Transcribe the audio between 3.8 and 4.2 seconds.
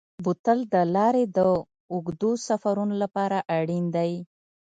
دی.